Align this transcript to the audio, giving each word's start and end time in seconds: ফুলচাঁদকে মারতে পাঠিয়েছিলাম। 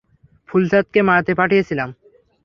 ফুলচাঁদকে 0.49 0.99
মারতে 1.01 1.33
পাঠিয়েছিলাম। 1.35 1.89